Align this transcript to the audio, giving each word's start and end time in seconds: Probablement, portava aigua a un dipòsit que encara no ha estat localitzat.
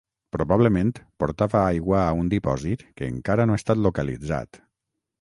Probablement, 0.35 0.89
portava 1.25 1.61
aigua 1.75 2.01
a 2.07 2.17
un 2.23 2.33
dipòsit 2.33 2.89
que 2.99 3.13
encara 3.13 3.49
no 3.51 3.59
ha 3.59 3.63
estat 3.63 3.85
localitzat. 3.89 4.65